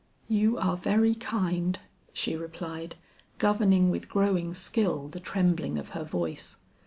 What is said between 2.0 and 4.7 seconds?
she replied governing with growing